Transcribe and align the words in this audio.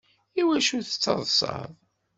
Iwacu 0.41 0.77
tettaḍsaḍ? 0.87 1.69